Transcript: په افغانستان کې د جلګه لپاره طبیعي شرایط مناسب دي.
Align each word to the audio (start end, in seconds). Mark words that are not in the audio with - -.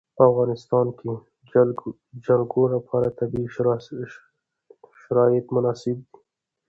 په 0.15 0.23
افغانستان 0.31 0.87
کې 0.99 1.09
د 1.51 1.53
جلګه 2.29 2.63
لپاره 2.75 3.15
طبیعي 3.19 3.47
شرایط 5.07 5.45
مناسب 5.55 5.97
دي. 6.07 6.17